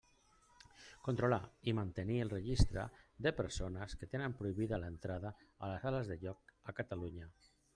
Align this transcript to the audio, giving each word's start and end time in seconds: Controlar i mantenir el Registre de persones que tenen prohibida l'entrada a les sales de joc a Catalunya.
Controlar 1.07 1.37
i 1.71 1.73
mantenir 1.79 2.17
el 2.23 2.31
Registre 2.33 2.85
de 3.27 3.33
persones 3.41 3.95
que 3.99 4.09
tenen 4.15 4.35
prohibida 4.41 4.81
l'entrada 4.85 5.33
a 5.67 5.71
les 5.73 5.87
sales 5.89 6.11
de 6.15 6.19
joc 6.25 6.57
a 6.73 6.77
Catalunya. 6.83 7.31